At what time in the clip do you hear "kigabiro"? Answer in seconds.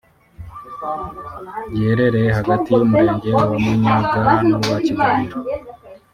4.85-5.37